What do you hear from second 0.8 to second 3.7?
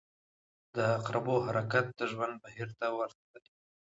عقربو حرکت د ژوند بهیر ته ورته دی.